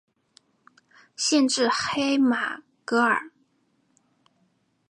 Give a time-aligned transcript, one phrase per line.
[1.15, 3.29] 县治黑马戈尔。